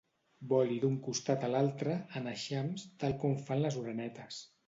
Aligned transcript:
Voli 0.53 0.77
d'un 0.83 0.95
costat 1.07 1.43
a 1.47 1.49
l'altre, 1.55 1.97
en 2.21 2.31
eixams, 2.33 2.87
tal 3.03 3.15
com 3.25 3.39
fan 3.51 3.63
les 3.67 3.81
orenetes. 3.85 4.43